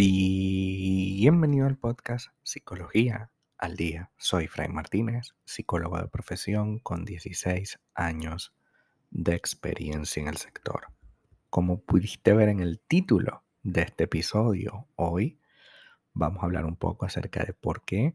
Bienvenido 0.00 1.66
al 1.66 1.76
podcast 1.76 2.28
Psicología 2.42 3.30
al 3.56 3.76
Día. 3.76 4.10
Soy 4.16 4.46
Fray 4.46 4.68
Martínez, 4.68 5.34
psicólogo 5.44 5.98
de 5.98 6.08
profesión 6.08 6.78
con 6.78 7.04
16 7.04 7.80
años 7.94 8.54
de 9.10 9.34
experiencia 9.34 10.22
en 10.22 10.28
el 10.28 10.36
sector. 10.36 10.88
Como 11.50 11.80
pudiste 11.80 12.32
ver 12.32 12.48
en 12.48 12.60
el 12.60 12.80
título 12.80 13.44
de 13.62 13.82
este 13.82 14.04
episodio, 14.04 14.86
hoy 14.96 15.40
vamos 16.14 16.42
a 16.42 16.46
hablar 16.46 16.64
un 16.64 16.76
poco 16.76 17.04
acerca 17.04 17.44
de 17.44 17.52
por 17.52 17.84
qué 17.84 18.14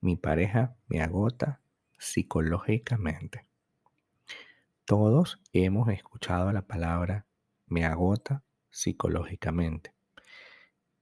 mi 0.00 0.16
pareja 0.16 0.76
me 0.86 1.00
agota 1.00 1.60
psicológicamente. 1.98 3.49
Todos 4.90 5.40
hemos 5.52 5.88
escuchado 5.90 6.50
la 6.50 6.62
palabra 6.62 7.24
me 7.68 7.84
agota 7.84 8.42
psicológicamente 8.70 9.94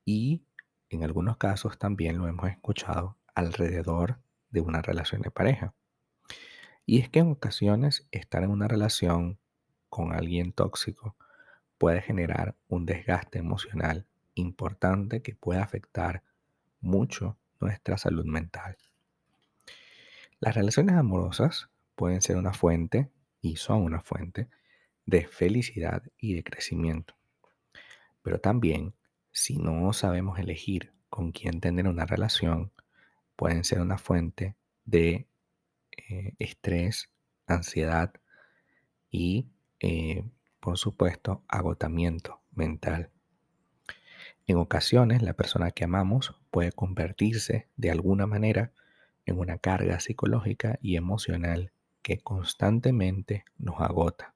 y 0.05 0.45
en 0.91 1.05
algunos 1.05 1.39
casos 1.39 1.79
también 1.79 2.19
lo 2.19 2.29
hemos 2.29 2.51
escuchado 2.51 3.17
alrededor 3.35 4.19
de 4.51 4.61
una 4.61 4.83
relación 4.83 5.23
de 5.23 5.31
pareja. 5.31 5.73
Y 6.85 6.99
es 6.99 7.09
que 7.09 7.21
en 7.21 7.31
ocasiones 7.31 8.07
estar 8.11 8.43
en 8.43 8.51
una 8.51 8.69
relación 8.69 9.39
con 9.89 10.13
alguien 10.13 10.53
tóxico 10.53 11.17
puede 11.79 12.03
generar 12.03 12.57
un 12.69 12.85
desgaste 12.85 13.39
emocional 13.39 14.05
importante 14.35 15.23
que 15.23 15.35
puede 15.35 15.61
afectar 15.61 16.23
mucho 16.83 17.39
nuestra 17.59 17.97
salud 17.97 18.27
mental. 18.27 18.77
Las 20.41 20.55
relaciones 20.55 20.95
amorosas 20.95 21.71
pueden 21.95 22.21
ser 22.21 22.37
una 22.37 22.53
fuente, 22.53 23.11
y 23.41 23.57
son 23.57 23.83
una 23.83 24.01
fuente, 24.01 24.49
de 25.07 25.27
felicidad 25.27 26.03
y 26.19 26.35
de 26.35 26.45
crecimiento. 26.45 27.15
Pero 28.23 28.41
también 28.41 28.95
si 29.33 29.57
no 29.57 29.93
sabemos 29.93 30.39
elegir 30.39 30.93
con 31.09 31.33
quién 31.33 31.61
tener 31.61 31.87
una 31.87 32.05
relación, 32.07 32.73
pueden 33.37 33.65
ser 33.65 33.81
una 33.81 33.99
fuente 33.99 34.57
de 34.85 35.29
eh, 35.97 36.35
estrés, 36.39 37.11
ansiedad 37.47 38.13
y, 39.11 39.49
eh, 39.81 40.25
por 40.61 40.77
supuesto, 40.77 41.45
agotamiento 41.49 42.41
mental. 42.51 43.11
En 44.47 44.57
ocasiones, 44.57 45.23
la 45.23 45.35
persona 45.35 45.71
que 45.71 45.85
amamos 45.85 46.35
puede 46.51 46.73
convertirse 46.73 47.69
de 47.77 47.91
alguna 47.91 48.27
manera 48.27 48.73
en 49.25 49.39
una 49.39 49.59
carga 49.59 50.01
psicológica 50.01 50.79
y 50.83 50.97
emocional 50.97 51.73
que 52.09 52.17
constantemente 52.17 53.45
nos 53.59 53.83
agota. 53.83 54.33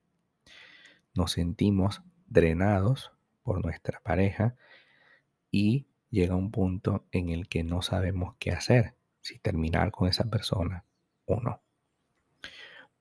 Nos 1.14 1.32
sentimos 1.32 2.02
drenados 2.26 3.12
por 3.42 3.64
nuestra 3.64 3.98
pareja 4.00 4.56
y 5.50 5.86
llega 6.10 6.36
un 6.36 6.50
punto 6.50 7.06
en 7.12 7.30
el 7.30 7.48
que 7.48 7.64
no 7.64 7.80
sabemos 7.80 8.34
qué 8.38 8.50
hacer, 8.50 8.94
si 9.22 9.38
terminar 9.38 9.90
con 9.90 10.06
esa 10.06 10.24
persona 10.24 10.84
o 11.24 11.40
no. 11.40 11.62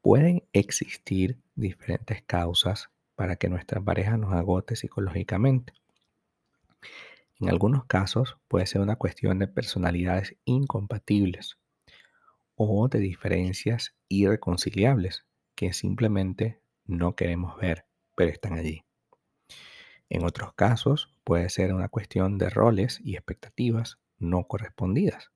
Pueden 0.01 0.41
existir 0.53 1.37
diferentes 1.55 2.23
causas 2.23 2.91
para 3.17 3.35
que 3.35 3.49
nuestra 3.49 3.81
pareja 3.81 4.15
nos 4.15 4.31
agote 4.31 4.77
psicológicamente. 4.77 5.73
En 7.41 7.49
algunos 7.49 7.83
casos 7.87 8.37
puede 8.47 8.67
ser 8.67 8.79
una 8.79 8.95
cuestión 8.95 9.37
de 9.37 9.49
personalidades 9.49 10.37
incompatibles 10.45 11.57
o 12.69 12.87
de 12.87 12.99
diferencias 12.99 13.95
irreconciliables 14.07 15.25
que 15.55 15.73
simplemente 15.73 16.61
no 16.85 17.15
queremos 17.15 17.57
ver, 17.57 17.85
pero 18.15 18.31
están 18.31 18.53
allí. 18.53 18.83
En 20.09 20.25
otros 20.25 20.53
casos 20.53 21.09
puede 21.23 21.49
ser 21.49 21.73
una 21.73 21.87
cuestión 21.87 22.37
de 22.37 22.49
roles 22.49 22.99
y 23.03 23.15
expectativas 23.15 23.99
no 24.17 24.47
correspondidas, 24.47 25.31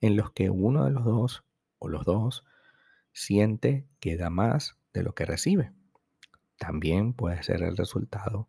en 0.00 0.16
los 0.16 0.32
que 0.32 0.50
uno 0.50 0.84
de 0.84 0.90
los 0.90 1.04
dos 1.04 1.44
o 1.78 1.88
los 1.88 2.04
dos 2.04 2.44
siente 3.12 3.86
que 4.00 4.16
da 4.16 4.28
más 4.28 4.76
de 4.92 5.02
lo 5.02 5.14
que 5.14 5.24
recibe. 5.24 5.72
También 6.58 7.14
puede 7.14 7.42
ser 7.42 7.62
el 7.62 7.76
resultado 7.76 8.48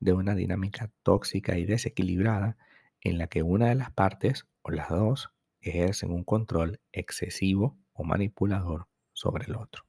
de 0.00 0.12
una 0.14 0.34
dinámica 0.34 0.90
tóxica 1.02 1.58
y 1.58 1.66
desequilibrada 1.66 2.56
en 3.02 3.18
la 3.18 3.26
que 3.26 3.42
una 3.42 3.68
de 3.68 3.74
las 3.74 3.90
partes 3.90 4.46
o 4.62 4.70
las 4.70 4.88
dos 4.88 5.33
ejercen 5.70 6.10
un 6.10 6.24
control 6.24 6.80
excesivo 6.92 7.78
o 7.92 8.04
manipulador 8.04 8.88
sobre 9.12 9.46
el 9.46 9.56
otro. 9.56 9.84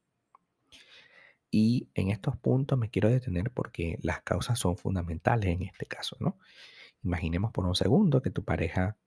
Y 1.52 1.90
en 1.94 2.10
estos 2.10 2.38
puntos 2.38 2.78
me 2.78 2.90
quiero 2.90 3.10
detener 3.10 3.52
porque 3.52 3.98
las 4.02 4.22
causas 4.22 4.60
son 4.60 4.78
fundamentales 4.78 5.50
en 5.50 5.64
este 5.64 5.86
caso, 5.86 6.18
¿no? 6.20 6.38
Imaginemos 7.04 7.52
por 7.52 7.66
un 7.66 7.76
segundo 7.76 8.22
que 8.22 8.32
tu 8.32 8.44
pareja 8.44 8.98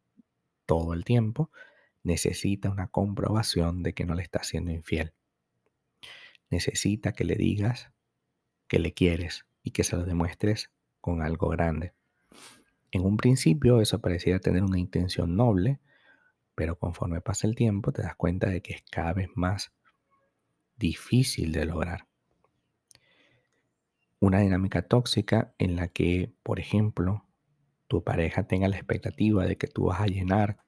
todo 0.67 0.95
el 0.95 1.05
tiempo 1.05 1.51
necesita 2.03 2.71
una 2.71 2.89
comprobación 2.89 3.83
de 3.83 3.93
que 3.93 4.05
no 4.05 4.15
le 4.15 4.23
está 4.23 4.43
siendo 4.43 4.71
infiel. 4.71 5.13
Necesita 6.51 7.13
que 7.13 7.25
le 7.25 7.35
digas 7.35 7.91
que 8.67 8.79
le 8.79 8.95
quieres 8.95 9.47
y 9.63 9.73
que 9.73 9.85
se 9.85 9.97
lo 9.97 10.05
demuestres 10.05 10.71
con 11.01 11.23
algo 11.23 11.49
grande. 11.49 11.93
En 12.91 13.05
un 13.05 13.17
principio 13.17 13.81
eso 13.81 14.01
pareciera 14.01 14.39
tener 14.39 14.63
una 14.63 14.79
intención 14.79 15.37
noble, 15.37 15.81
pero 16.59 16.77
conforme 16.77 17.21
pasa 17.21 17.47
el 17.47 17.55
tiempo 17.55 17.93
te 17.93 18.03
das 18.03 18.17
cuenta 18.17 18.49
de 18.49 18.63
que 18.63 18.73
es 18.75 18.83
cada 18.91 19.13
vez 19.13 19.29
más 19.37 19.73
difícil 20.77 21.53
de 21.53 21.65
lograr 21.65 22.09
una 24.19 24.41
dinámica 24.41 24.83
tóxica 24.83 25.55
en 25.59 25.77
la 25.77 25.87
que, 25.87 26.35
por 26.43 26.59
ejemplo, 26.59 27.25
tu 27.87 28.03
pareja 28.03 28.49
tenga 28.49 28.67
la 28.67 28.75
expectativa 28.75 29.47
de 29.47 29.57
que 29.57 29.69
tú 29.69 29.85
vas 29.85 30.01
a 30.01 30.09
llenar 30.09 30.59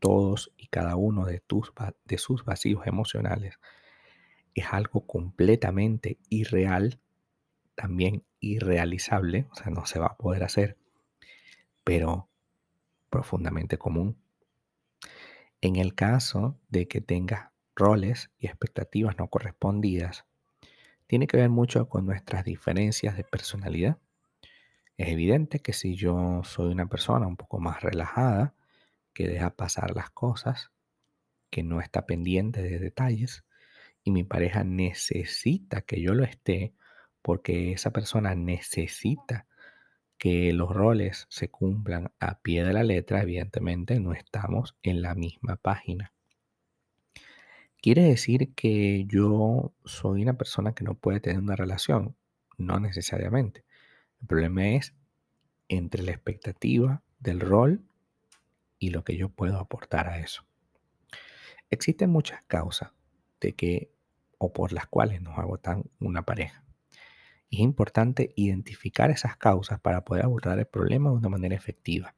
todos 0.00 0.52
y 0.56 0.66
cada 0.66 0.96
uno 0.96 1.24
de, 1.24 1.38
tus, 1.38 1.72
de 2.04 2.18
sus 2.18 2.44
vacíos 2.44 2.84
emocionales, 2.88 3.60
es 4.54 4.66
algo 4.72 5.06
completamente 5.06 6.18
irreal, 6.28 7.00
también 7.76 8.24
irrealizable, 8.40 9.46
o 9.52 9.54
sea, 9.54 9.70
no 9.70 9.86
se 9.86 10.00
va 10.00 10.06
a 10.06 10.16
poder 10.16 10.42
hacer, 10.42 10.78
pero 11.84 12.28
profundamente 13.08 13.78
común. 13.78 14.20
En 15.60 15.74
el 15.74 15.96
caso 15.96 16.56
de 16.68 16.86
que 16.86 17.00
tengas 17.00 17.50
roles 17.74 18.30
y 18.38 18.46
expectativas 18.46 19.18
no 19.18 19.28
correspondidas, 19.28 20.24
tiene 21.08 21.26
que 21.26 21.36
ver 21.36 21.48
mucho 21.48 21.88
con 21.88 22.06
nuestras 22.06 22.44
diferencias 22.44 23.16
de 23.16 23.24
personalidad. 23.24 23.98
Es 24.96 25.08
evidente 25.08 25.58
que 25.58 25.72
si 25.72 25.96
yo 25.96 26.42
soy 26.44 26.70
una 26.70 26.86
persona 26.86 27.26
un 27.26 27.36
poco 27.36 27.58
más 27.58 27.82
relajada, 27.82 28.54
que 29.12 29.26
deja 29.26 29.56
pasar 29.56 29.96
las 29.96 30.10
cosas, 30.10 30.70
que 31.50 31.64
no 31.64 31.80
está 31.80 32.06
pendiente 32.06 32.62
de 32.62 32.78
detalles, 32.78 33.44
y 34.04 34.12
mi 34.12 34.22
pareja 34.22 34.62
necesita 34.62 35.80
que 35.80 36.00
yo 36.00 36.14
lo 36.14 36.22
esté, 36.22 36.72
porque 37.20 37.72
esa 37.72 37.90
persona 37.90 38.36
necesita 38.36 39.48
que 40.18 40.52
los 40.52 40.70
roles 40.70 41.26
se 41.30 41.48
cumplan 41.48 42.12
a 42.18 42.40
pie 42.40 42.64
de 42.64 42.72
la 42.72 42.82
letra, 42.82 43.22
evidentemente 43.22 44.00
no 44.00 44.12
estamos 44.12 44.76
en 44.82 45.00
la 45.00 45.14
misma 45.14 45.56
página. 45.56 46.12
¿Quiere 47.80 48.02
decir 48.02 48.54
que 48.54 49.04
yo 49.06 49.72
soy 49.84 50.22
una 50.22 50.36
persona 50.36 50.74
que 50.74 50.82
no 50.82 50.94
puede 50.94 51.20
tener 51.20 51.38
una 51.38 51.54
relación? 51.54 52.16
No 52.56 52.80
necesariamente. 52.80 53.64
El 54.20 54.26
problema 54.26 54.68
es 54.70 54.94
entre 55.68 56.02
la 56.02 56.10
expectativa 56.10 57.02
del 57.20 57.38
rol 57.38 57.84
y 58.80 58.90
lo 58.90 59.04
que 59.04 59.16
yo 59.16 59.28
puedo 59.28 59.58
aportar 59.58 60.08
a 60.08 60.18
eso. 60.18 60.44
Existen 61.70 62.10
muchas 62.10 62.42
causas 62.48 62.90
de 63.40 63.54
que 63.54 63.92
o 64.38 64.52
por 64.52 64.72
las 64.72 64.86
cuales 64.86 65.20
nos 65.22 65.38
agotan 65.38 65.84
una 66.00 66.22
pareja. 66.22 66.64
Es 67.50 67.60
importante 67.60 68.32
identificar 68.36 69.10
esas 69.10 69.36
causas 69.36 69.80
para 69.80 70.04
poder 70.04 70.24
abordar 70.24 70.58
el 70.58 70.66
problema 70.66 71.10
de 71.10 71.16
una 71.16 71.28
manera 71.28 71.54
efectiva. 71.54 72.14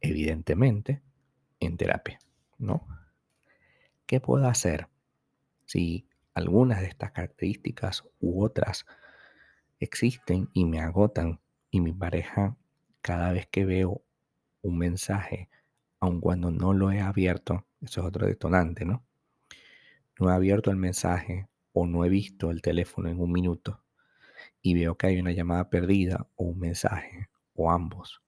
Evidentemente, 0.00 1.02
en 1.60 1.76
terapia, 1.76 2.18
¿no? 2.58 2.86
¿Qué 4.06 4.20
puedo 4.20 4.46
hacer 4.46 4.88
si 5.64 6.06
algunas 6.34 6.80
de 6.80 6.88
estas 6.88 7.12
características 7.12 8.04
u 8.20 8.44
otras 8.44 8.84
existen 9.78 10.50
y 10.52 10.64
me 10.64 10.80
agotan 10.80 11.40
y 11.70 11.80
mi 11.80 11.92
pareja 11.92 12.56
cada 13.00 13.32
vez 13.32 13.46
que 13.46 13.64
veo 13.64 14.02
un 14.60 14.78
mensaje, 14.78 15.48
aun 15.98 16.20
cuando 16.20 16.50
no 16.50 16.72
lo 16.72 16.92
he 16.92 17.00
abierto, 17.00 17.66
eso 17.80 18.00
es 18.00 18.06
otro 18.06 18.26
detonante, 18.26 18.84
¿no? 18.84 19.04
No 20.20 20.30
he 20.30 20.34
abierto 20.34 20.70
el 20.70 20.76
mensaje 20.76 21.48
o 21.72 21.86
no 21.86 22.04
he 22.04 22.08
visto 22.08 22.50
el 22.50 22.60
teléfono 22.60 23.08
en 23.08 23.18
un 23.18 23.32
minuto 23.32 23.81
y 24.62 24.74
veo 24.74 24.96
que 24.96 25.08
hay 25.08 25.20
una 25.20 25.32
llamada 25.32 25.68
perdida 25.68 26.28
o 26.36 26.44
un 26.44 26.58
mensaje 26.60 27.28
o 27.54 27.70
ambos. 27.70 28.22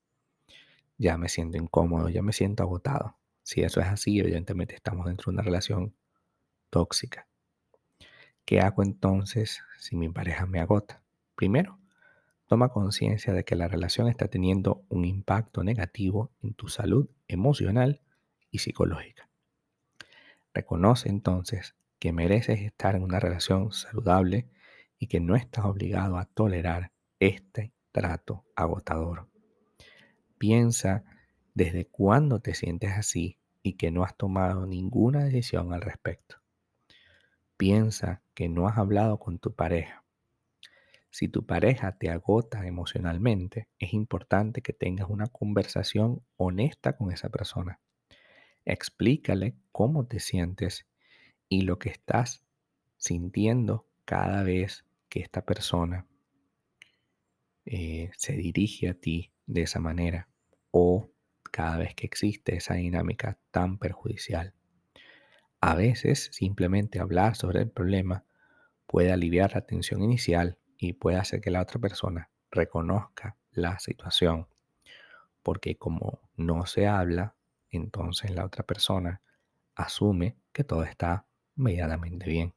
Ya 0.98 1.16
me 1.16 1.28
siento 1.28 1.56
incómodo, 1.56 2.08
ya 2.08 2.22
me 2.22 2.32
siento 2.32 2.62
agotado. 2.62 3.16
Si 3.42 3.62
eso 3.62 3.80
es 3.80 3.86
así, 3.86 4.18
evidentemente 4.18 4.74
estamos 4.74 5.06
dentro 5.06 5.30
de 5.30 5.34
una 5.34 5.42
relación 5.42 5.94
tóxica. 6.70 7.28
¿Qué 8.44 8.60
hago 8.60 8.82
entonces 8.82 9.62
si 9.78 9.96
mi 9.96 10.08
pareja 10.08 10.46
me 10.46 10.60
agota? 10.60 11.02
Primero, 11.34 11.78
toma 12.46 12.68
conciencia 12.68 13.32
de 13.32 13.44
que 13.44 13.56
la 13.56 13.68
relación 13.68 14.08
está 14.08 14.28
teniendo 14.28 14.84
un 14.88 15.04
impacto 15.04 15.64
negativo 15.64 16.30
en 16.42 16.54
tu 16.54 16.68
salud 16.68 17.08
emocional 17.26 18.02
y 18.50 18.58
psicológica. 18.58 19.28
Reconoce 20.52 21.08
entonces 21.08 21.74
que 21.98 22.12
mereces 22.12 22.60
estar 22.60 22.94
en 22.96 23.02
una 23.02 23.18
relación 23.18 23.72
saludable 23.72 24.48
y 24.98 25.06
que 25.06 25.20
no 25.20 25.36
estás 25.36 25.64
obligado 25.64 26.18
a 26.18 26.26
tolerar 26.26 26.92
este 27.18 27.72
trato 27.92 28.44
agotador. 28.56 29.28
Piensa 30.38 31.04
desde 31.54 31.86
cuándo 31.86 32.40
te 32.40 32.54
sientes 32.54 32.92
así 32.92 33.38
y 33.62 33.74
que 33.74 33.90
no 33.90 34.04
has 34.04 34.16
tomado 34.16 34.66
ninguna 34.66 35.24
decisión 35.24 35.72
al 35.72 35.80
respecto. 35.80 36.36
Piensa 37.56 38.22
que 38.34 38.48
no 38.48 38.68
has 38.68 38.76
hablado 38.78 39.18
con 39.18 39.38
tu 39.38 39.54
pareja. 39.54 40.04
Si 41.10 41.28
tu 41.28 41.46
pareja 41.46 41.96
te 41.96 42.10
agota 42.10 42.66
emocionalmente, 42.66 43.68
es 43.78 43.94
importante 43.94 44.62
que 44.62 44.72
tengas 44.72 45.08
una 45.08 45.28
conversación 45.28 46.24
honesta 46.36 46.96
con 46.96 47.12
esa 47.12 47.28
persona. 47.28 47.80
Explícale 48.64 49.54
cómo 49.70 50.06
te 50.06 50.18
sientes 50.18 50.88
y 51.48 51.62
lo 51.62 51.78
que 51.78 51.90
estás 51.90 52.44
sintiendo 52.96 53.86
cada 54.04 54.42
vez 54.42 54.84
que 55.08 55.20
esta 55.20 55.44
persona 55.44 56.06
eh, 57.64 58.10
se 58.16 58.34
dirige 58.34 58.88
a 58.88 58.94
ti 58.94 59.32
de 59.46 59.62
esa 59.62 59.80
manera 59.80 60.28
o 60.70 61.10
cada 61.50 61.78
vez 61.78 61.94
que 61.94 62.06
existe 62.06 62.56
esa 62.56 62.74
dinámica 62.74 63.38
tan 63.50 63.78
perjudicial. 63.78 64.54
A 65.60 65.74
veces 65.74 66.28
simplemente 66.32 67.00
hablar 67.00 67.36
sobre 67.36 67.60
el 67.60 67.70
problema 67.70 68.24
puede 68.86 69.12
aliviar 69.12 69.54
la 69.54 69.62
tensión 69.62 70.02
inicial 70.02 70.58
y 70.76 70.92
puede 70.94 71.16
hacer 71.16 71.40
que 71.40 71.50
la 71.50 71.62
otra 71.62 71.80
persona 71.80 72.30
reconozca 72.50 73.36
la 73.52 73.78
situación. 73.78 74.46
Porque 75.42 75.76
como 75.76 76.20
no 76.36 76.66
se 76.66 76.86
habla, 76.86 77.34
entonces 77.70 78.30
la 78.30 78.44
otra 78.44 78.64
persona 78.64 79.22
asume 79.74 80.36
que 80.52 80.64
todo 80.64 80.84
está 80.84 81.26
medianamente 81.54 82.28
bien. 82.28 82.54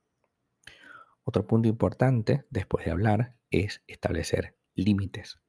Otro 1.30 1.46
punto 1.46 1.68
importante 1.68 2.46
después 2.50 2.86
de 2.86 2.92
hablar 2.92 3.36
es 3.52 3.84
establecer 3.86 4.56
límites. 4.76 5.42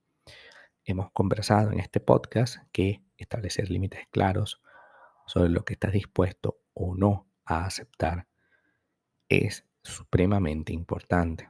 Hemos 0.84 1.12
conversado 1.12 1.70
en 1.70 1.78
este 1.78 2.00
podcast 2.00 2.56
que 2.72 3.04
establecer 3.16 3.70
límites 3.70 4.08
claros 4.10 4.60
sobre 5.24 5.50
lo 5.50 5.64
que 5.64 5.74
estás 5.74 5.92
dispuesto 5.92 6.58
o 6.74 6.96
no 6.96 7.28
a 7.44 7.64
aceptar 7.64 8.26
es 9.28 9.66
supremamente 9.84 10.72
importante. 10.72 11.48